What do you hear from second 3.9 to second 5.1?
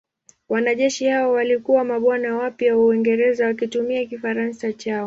Kifaransa chao.